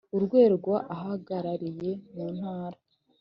[0.17, 2.77] urwego ahagarariye mu ntara